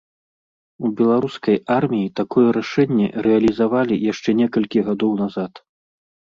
[0.87, 5.53] У беларускай арміі такое рашэнне рэалізавалі яшчэ некалькі гадоў назад.